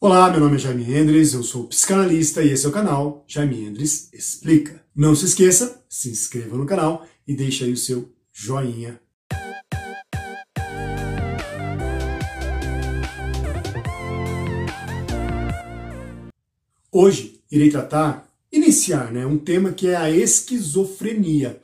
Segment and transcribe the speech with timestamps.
[0.00, 3.64] Olá, meu nome é Jaime Endres, eu sou psicanalista e esse é o canal Jaime
[3.64, 4.80] Endres Explica.
[4.94, 9.00] Não se esqueça, se inscreva no canal e deixe aí o seu joinha.
[16.92, 21.60] Hoje irei tratar, iniciar, né, um tema que é a esquizofrenia.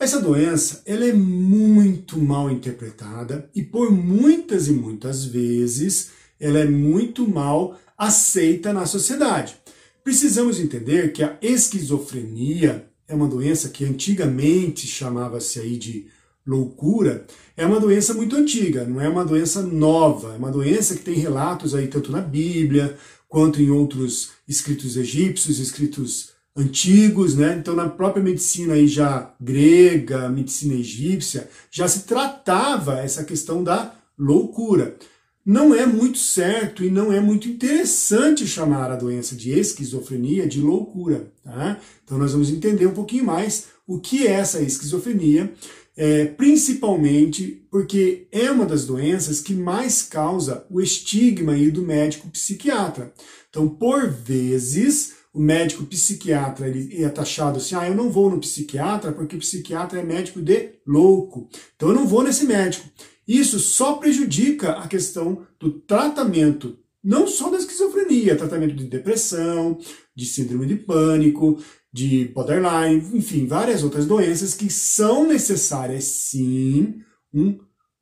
[0.00, 6.66] Essa doença ela é muito mal interpretada e por muitas e muitas vezes ela é
[6.66, 9.56] muito mal aceita na sociedade.
[10.02, 16.06] Precisamos entender que a esquizofrenia é uma doença que antigamente chamava-se aí de
[16.44, 17.24] loucura,
[17.56, 21.14] é uma doença muito antiga, não é uma doença nova, é uma doença que tem
[21.14, 22.96] relatos aí tanto na Bíblia
[23.28, 27.56] quanto em outros escritos egípcios, escritos antigos, né?
[27.56, 33.94] Então na própria medicina aí já grega, medicina egípcia, já se tratava essa questão da
[34.18, 34.96] loucura
[35.44, 40.60] não é muito certo e não é muito interessante chamar a doença de esquizofrenia de
[40.60, 41.32] loucura.
[41.42, 41.80] Tá?
[42.04, 45.52] Então nós vamos entender um pouquinho mais o que é essa esquizofrenia,
[45.96, 52.30] é, principalmente porque é uma das doenças que mais causa o estigma aí do médico
[52.30, 53.12] psiquiatra.
[53.50, 58.38] Então, por vezes, o médico psiquiatra ele é taxado assim, ah, eu não vou no
[58.38, 61.48] psiquiatra porque o psiquiatra é médico de louco.
[61.74, 62.86] Então eu não vou nesse médico.
[63.26, 69.78] Isso só prejudica a questão do tratamento, não só da esquizofrenia, tratamento de depressão,
[70.14, 71.58] de síndrome de pânico,
[71.92, 77.02] de borderline, enfim, várias outras doenças que são necessárias sim
[77.32, 77.58] um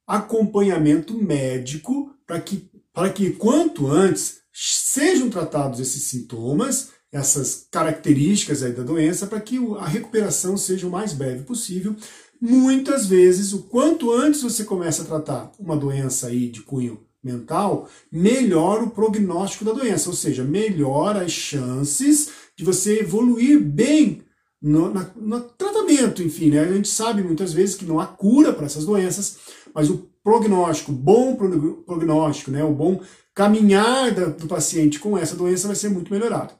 [0.06, 8.72] acompanhamento médico para que, para que quanto antes sejam tratados esses sintomas, essas características aí
[8.72, 11.94] da doença, para que a recuperação seja o mais breve possível,
[12.40, 17.88] muitas vezes, o quanto antes você começa a tratar uma doença aí de cunho mental,
[18.10, 24.22] melhor o prognóstico da doença, ou seja, melhor as chances de você evoluir bem
[24.60, 26.60] no, na, no tratamento, enfim, né?
[26.60, 29.38] A gente sabe muitas vezes que não há cura para essas doenças,
[29.74, 32.62] mas o prognóstico, bom prognóstico, né?
[32.64, 33.00] O bom
[33.34, 36.59] caminhar do paciente com essa doença vai ser muito melhorado.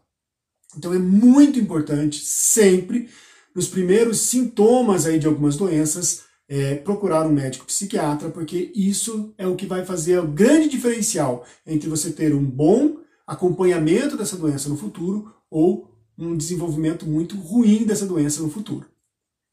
[0.77, 3.09] Então é muito importante sempre
[3.55, 9.47] nos primeiros sintomas aí de algumas doenças, é, procurar um médico psiquiatra, porque isso é
[9.47, 14.69] o que vai fazer o grande diferencial entre você ter um bom acompanhamento dessa doença
[14.69, 18.87] no futuro ou um desenvolvimento muito ruim dessa doença no futuro.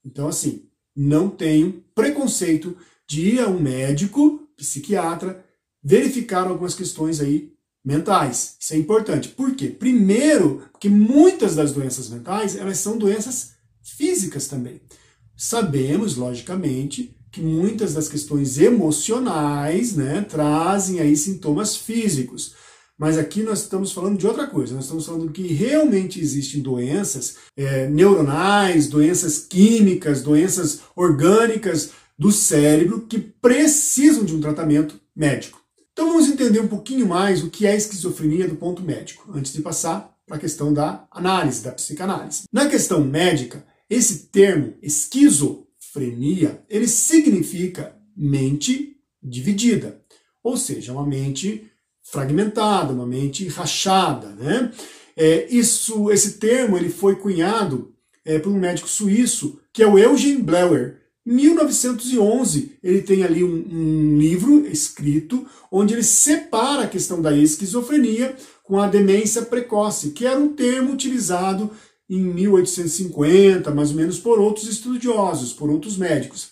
[0.03, 2.75] Então, assim, não tenho preconceito
[3.07, 5.45] de ir a um médico psiquiatra
[5.83, 7.53] verificar algumas questões aí
[7.87, 8.57] mentais.
[8.59, 9.29] Isso é importante.
[9.29, 9.67] Por quê?
[9.67, 14.81] Primeiro, porque muitas das doenças mentais, elas são doenças físicas também.
[15.37, 22.55] Sabemos, logicamente, que muitas das questões emocionais né, trazem aí sintomas físicos.
[22.97, 27.37] Mas aqui nós estamos falando de outra coisa, nós estamos falando que realmente existem doenças
[27.55, 35.66] é, neuronais, doenças químicas, doenças orgânicas do cérebro que precisam de um tratamento médico.
[35.97, 39.63] Então vamos entender um pouquinho mais o que é esquizofrenia do ponto médico, antes de
[39.63, 42.43] passar para a questão da análise, da psicanálise.
[42.53, 49.99] Na questão médica, esse termo esquizofrenia, ele significa mente dividida,
[50.43, 51.67] ou seja, uma mente
[52.03, 54.71] fragmentada, uma mente rachada, né?
[55.15, 59.97] É, isso, esse termo ele foi cunhado é, por um médico suíço que é o
[59.97, 60.97] Eugen Bleuer.
[61.27, 67.35] Em 1911 ele tem ali um, um livro escrito onde ele separa a questão da
[67.35, 68.33] esquizofrenia
[68.63, 71.69] com a demência precoce, que era um termo utilizado
[72.09, 76.51] em 1850, mais ou menos, por outros estudiosos, por outros médicos.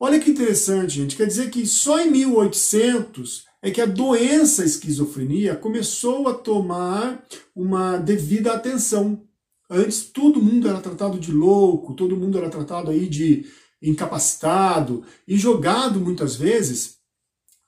[0.00, 1.14] Olha que interessante, gente.
[1.14, 7.24] Quer dizer que só em 1800 é que a doença esquizofrenia começou a tomar
[7.54, 9.22] uma devida atenção.
[9.70, 13.46] Antes todo mundo era tratado de louco, todo mundo era tratado aí de
[13.82, 16.98] incapacitado e jogado muitas vezes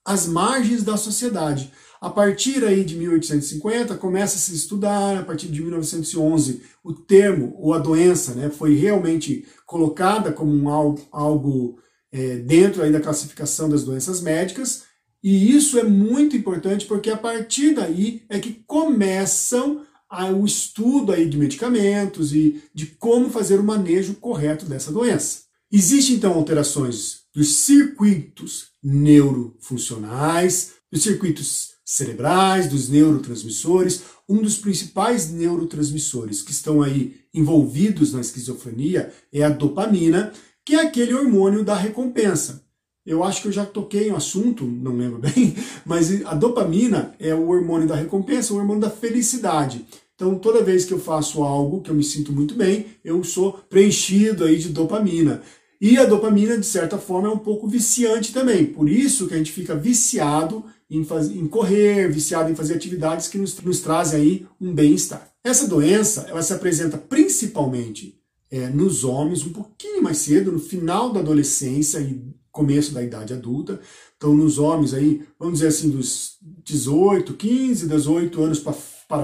[0.05, 1.73] às margens da sociedade.
[2.01, 7.57] A partir aí de 1850 começa a se estudar, a partir de 1911 o termo
[7.59, 11.79] ou a doença né, foi realmente colocada como um algo, algo
[12.13, 14.85] é, dentro aí da classificação das doenças médicas
[15.23, 21.13] e isso é muito importante porque a partir daí é que começam a, o estudo
[21.13, 25.44] aí de medicamentos e de como fazer o manejo correto dessa doença.
[25.77, 34.05] Existem então alterações dos circuitos neurofuncionais, dos circuitos cerebrais, dos neurotransmissores.
[34.29, 40.33] Um dos principais neurotransmissores que estão aí envolvidos na esquizofrenia é a dopamina,
[40.65, 42.63] que é aquele hormônio da recompensa.
[43.05, 47.35] eu acho que eu já toquei no assunto, não lembro bem, mas a dopamina é
[47.35, 49.85] o hormônio da recompensa, o hormônio da felicidade.
[50.15, 53.55] Então, toda vez que eu faço algo que eu me sinto muito bem, eu sou
[53.69, 55.43] preenchido aí de dopamina.
[55.85, 58.65] E a dopamina, de certa forma, é um pouco viciante também.
[58.65, 63.37] Por isso que a gente fica viciado em, em correr, viciado em fazer atividades que
[63.37, 65.31] nos, nos trazem aí um bem-estar.
[65.45, 68.19] Essa doença, ela se apresenta principalmente
[68.51, 73.35] é, nos homens um pouquinho mais cedo, no final da adolescência e começo da idade
[73.35, 73.79] adulta.
[74.17, 78.73] Então, nos homens aí, vamos dizer assim, dos 18, 15, 18 anos para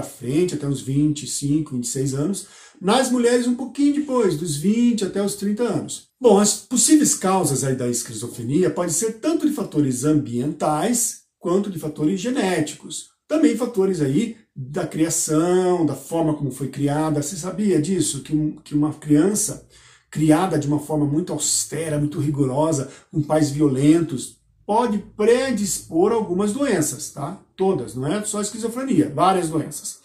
[0.01, 2.47] frente, até os 25, 26 anos.
[2.79, 6.07] Nas mulheres, um pouquinho depois, dos 20 até os 30 anos.
[6.19, 11.77] Bom, as possíveis causas aí da esquizofrenia podem ser tanto de fatores ambientais quanto de
[11.77, 13.09] fatores genéticos.
[13.27, 17.21] Também fatores aí da criação, da forma como foi criada.
[17.21, 18.21] Você sabia disso?
[18.21, 19.67] Que, que uma criança
[20.09, 24.40] criada de uma forma muito austera, muito rigorosa, com pais violentos,
[24.71, 27.37] pode predispor algumas doenças, tá?
[27.57, 29.99] Todas, não é só esquizofrenia, várias doenças.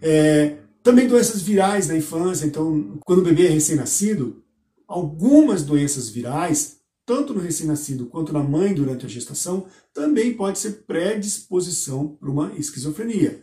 [0.00, 4.40] É, também doenças virais da infância, então, quando o bebê é recém-nascido,
[4.86, 10.84] algumas doenças virais, tanto no recém-nascido quanto na mãe durante a gestação, também pode ser
[10.86, 13.42] predisposição para uma esquizofrenia.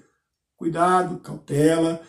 [0.56, 2.02] Cuidado, cautela,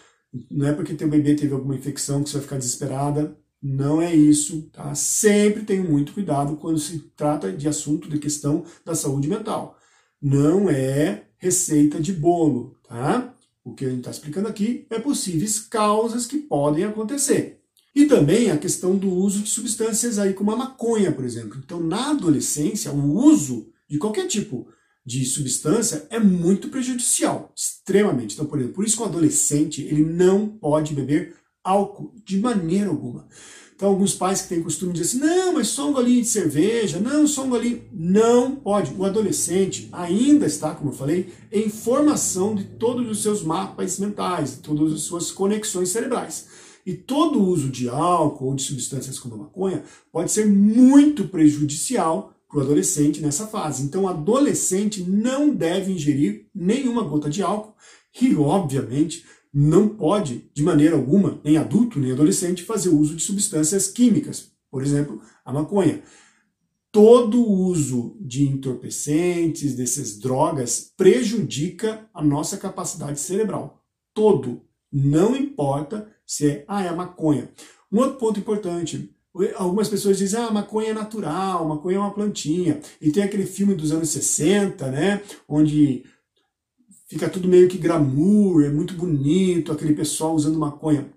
[0.48, 4.12] não é porque teu bebê teve alguma infecção que você vai ficar desesperada, não é
[4.12, 4.92] isso, tá?
[4.94, 9.78] Sempre tenho muito cuidado quando se trata de assunto de questão da saúde mental.
[10.20, 13.34] Não é receita de bolo, tá?
[13.64, 17.60] O que a gente está explicando aqui é possíveis causas que podem acontecer.
[17.94, 21.60] E também a questão do uso de substâncias aí, como a maconha, por exemplo.
[21.62, 24.66] Então, na adolescência, o uso de qualquer tipo
[25.04, 28.34] de substância é muito prejudicial, extremamente.
[28.34, 32.88] Então, por exemplo, por isso que o adolescente ele não pode beber álcool de maneira
[32.88, 33.26] alguma.
[33.74, 36.28] Então, alguns pais que têm costume de dizer assim: não, mas só um golinho de
[36.28, 37.82] cerveja, não, só um golinho.
[37.92, 38.94] Não pode.
[38.94, 44.52] O adolescente ainda está, como eu falei, em formação de todos os seus mapas mentais,
[44.52, 46.46] de todas as suas conexões cerebrais.
[46.86, 49.82] E todo uso de álcool ou de substâncias como a maconha
[50.12, 53.82] pode ser muito prejudicial para o adolescente nessa fase.
[53.82, 57.74] Então, o adolescente não deve ingerir nenhuma gota de álcool
[58.20, 63.88] e, obviamente, não pode, de maneira alguma, nem adulto nem adolescente, fazer uso de substâncias
[63.88, 66.02] químicas, por exemplo, a maconha.
[66.90, 73.82] Todo uso de entorpecentes, dessas drogas, prejudica a nossa capacidade cerebral.
[74.14, 74.62] Todo.
[74.90, 77.50] Não importa se é, ah, é a maconha.
[77.90, 79.14] Um outro ponto importante,
[79.56, 82.80] algumas pessoas dizem, ah, a maconha é natural, maconha é uma plantinha.
[83.00, 86.04] E tem aquele filme dos anos 60, né, onde
[87.12, 91.12] fica tudo meio que glamour, é muito bonito, aquele pessoal usando maconha.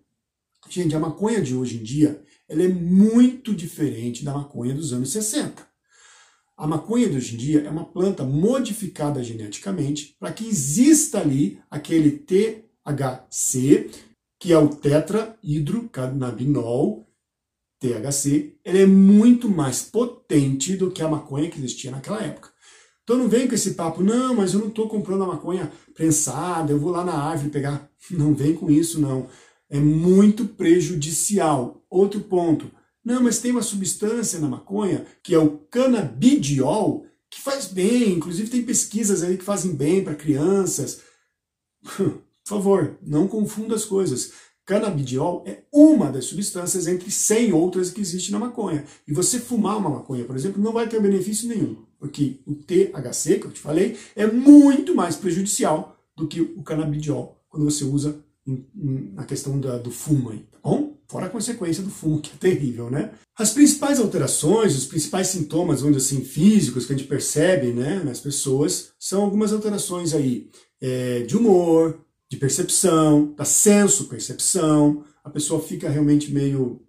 [0.68, 5.14] Gente, a maconha de hoje em dia, ela é muito diferente da maconha dos anos
[5.14, 5.66] 60.
[6.58, 11.62] A maconha de hoje em dia é uma planta modificada geneticamente para que exista ali
[11.72, 13.90] aquele THC,
[14.38, 17.08] que é o tetrahidrocannabinol,
[17.80, 22.54] THC, ele é muito mais potente do que a maconha que existia naquela época.
[23.06, 26.72] Então não vem com esse papo, não, mas eu não estou comprando a maconha prensada,
[26.72, 27.90] eu vou lá na árvore pegar.
[28.12, 29.28] Não vem com isso, não.
[29.68, 31.84] É muito prejudicial.
[31.90, 32.70] Outro ponto.
[33.04, 38.14] Não, mas tem uma substância na maconha, que é o canabidiol, que faz bem.
[38.14, 41.02] Inclusive tem pesquisas aí que fazem bem para crianças.
[41.98, 44.34] Por favor, não confunda as coisas.
[44.66, 48.84] Canabidiol é uma das substâncias entre 100 outras que existem na maconha.
[49.08, 53.40] E você fumar uma maconha, por exemplo, não vai ter benefício nenhum, porque o THC,
[53.40, 58.24] que eu te falei, é muito mais prejudicial do que o canabidiol, quando você usa
[58.76, 61.00] na questão da, do fumo aí, tá bom?
[61.08, 63.12] Fora a consequência do fumo, que é terrível, né?
[63.36, 68.04] As principais alterações, os principais sintomas, vamos dizer assim, físicos que a gente percebe né,
[68.04, 75.60] nas pessoas, são algumas alterações aí é, de humor, de percepção, da senso-percepção, a pessoa
[75.60, 76.82] fica realmente meio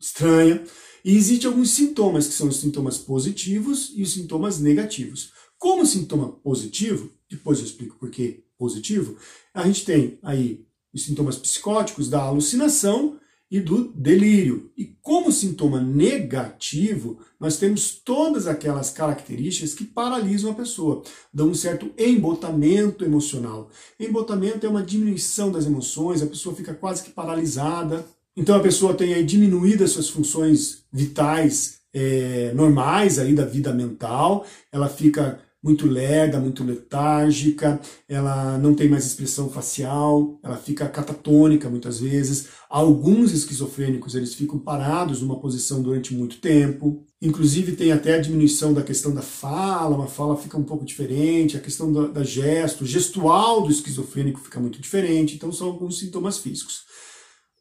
[0.00, 0.64] estranha.
[1.06, 5.30] E existem alguns sintomas, que são os sintomas positivos e os sintomas negativos.
[5.56, 9.16] Como sintoma positivo, depois eu explico por que positivo,
[9.54, 14.72] a gente tem aí os sintomas psicóticos da alucinação e do delírio.
[14.76, 21.54] E como sintoma negativo, nós temos todas aquelas características que paralisam a pessoa, dão um
[21.54, 23.70] certo embotamento emocional.
[24.00, 28.04] Embotamento é uma diminuição das emoções, a pessoa fica quase que paralisada.
[28.36, 34.44] Então a pessoa tem aí diminuídas suas funções vitais é, normais aí da vida mental,
[34.70, 41.68] ela fica muito lerda, muito letárgica, ela não tem mais expressão facial, ela fica catatônica
[41.68, 42.48] muitas vezes.
[42.70, 47.04] Alguns esquizofrênicos eles ficam parados numa posição durante muito tempo.
[47.20, 51.56] Inclusive tem até a diminuição da questão da fala, uma fala fica um pouco diferente,
[51.56, 56.38] a questão da, da gesto, gestual do esquizofrênico fica muito diferente, então são alguns sintomas
[56.38, 56.84] físicos.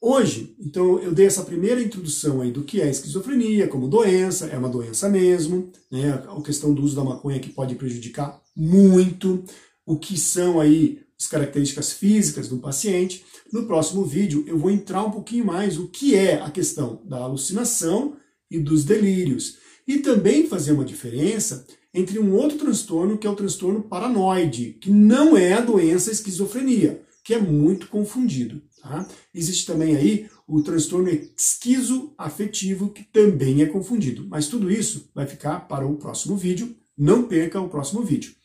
[0.07, 4.55] Hoje, então eu dei essa primeira introdução aí do que é esquizofrenia como doença, é
[4.55, 6.23] uma doença mesmo, né?
[6.29, 9.43] A questão do uso da maconha que pode prejudicar muito,
[9.83, 13.25] o que são aí as características físicas do paciente.
[13.51, 17.17] No próximo vídeo eu vou entrar um pouquinho mais o que é a questão da
[17.17, 18.15] alucinação
[18.51, 19.57] e dos delírios.
[19.87, 24.91] E também fazer uma diferença entre um outro transtorno que é o transtorno paranoide, que
[24.91, 28.61] não é a doença esquizofrenia, que é muito confundido.
[28.87, 29.07] Tá?
[29.33, 34.27] Existe também aí o transtorno esquizoafetivo, que também é confundido.
[34.29, 36.75] Mas tudo isso vai ficar para o próximo vídeo.
[36.95, 38.35] Não perca o próximo vídeo.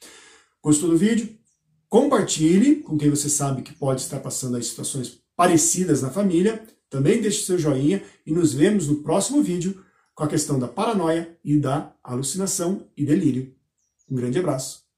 [0.62, 1.28] Gostou do vídeo?
[1.90, 6.64] Compartilhe com quem você sabe que pode estar passando aí situações parecidas na família.
[6.88, 11.38] Também deixe seu joinha e nos vemos no próximo vídeo com a questão da paranoia
[11.44, 13.54] e da alucinação e delírio.
[14.10, 14.89] Um grande abraço.